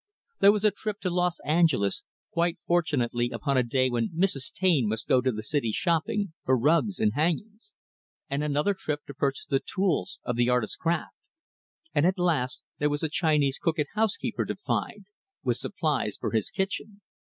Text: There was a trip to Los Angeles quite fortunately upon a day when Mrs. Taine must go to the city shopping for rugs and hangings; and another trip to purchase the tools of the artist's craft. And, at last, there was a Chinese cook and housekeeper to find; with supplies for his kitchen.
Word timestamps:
There 0.39 0.51
was 0.51 0.65
a 0.65 0.71
trip 0.71 0.99
to 1.01 1.11
Los 1.11 1.39
Angeles 1.45 2.03
quite 2.31 2.57
fortunately 2.65 3.29
upon 3.29 3.55
a 3.55 3.61
day 3.61 3.87
when 3.91 4.09
Mrs. 4.09 4.51
Taine 4.51 4.87
must 4.87 5.07
go 5.07 5.21
to 5.21 5.31
the 5.31 5.43
city 5.43 5.71
shopping 5.71 6.33
for 6.43 6.57
rugs 6.57 6.99
and 6.99 7.13
hangings; 7.13 7.71
and 8.27 8.43
another 8.43 8.73
trip 8.73 9.05
to 9.05 9.13
purchase 9.13 9.45
the 9.45 9.59
tools 9.59 10.17
of 10.23 10.37
the 10.37 10.49
artist's 10.49 10.75
craft. 10.75 11.13
And, 11.93 12.07
at 12.07 12.17
last, 12.17 12.63
there 12.79 12.89
was 12.89 13.03
a 13.03 13.09
Chinese 13.09 13.59
cook 13.61 13.77
and 13.77 13.89
housekeeper 13.93 14.43
to 14.45 14.55
find; 14.55 15.05
with 15.43 15.57
supplies 15.57 16.17
for 16.17 16.31
his 16.31 16.49
kitchen. 16.49 17.01